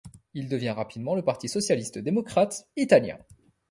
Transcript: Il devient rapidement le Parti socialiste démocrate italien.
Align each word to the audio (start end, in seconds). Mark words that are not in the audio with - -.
Il 0.33 0.49
devient 0.49 0.71
rapidement 0.71 1.13
le 1.13 1.21
Parti 1.21 1.47
socialiste 1.47 1.99
démocrate 1.99 2.67
italien. 2.75 3.19